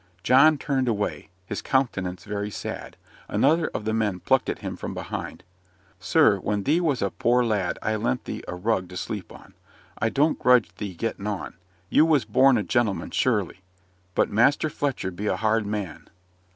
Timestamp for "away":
0.87-1.29